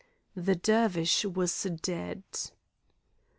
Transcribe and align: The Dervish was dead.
The 0.35 0.55
Dervish 0.55 1.25
was 1.25 1.61
dead. 1.61 2.23